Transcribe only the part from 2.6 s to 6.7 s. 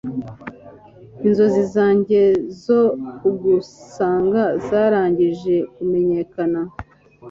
zo kugusanga zarangije kumenyekana